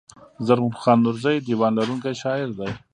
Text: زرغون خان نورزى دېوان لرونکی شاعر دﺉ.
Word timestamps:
زرغون 0.45 0.75
خان 0.81 0.97
نورزى 1.05 1.33
دېوان 1.45 1.71
لرونکی 1.77 2.13
شاعر 2.21 2.49
دﺉ. 2.57 2.73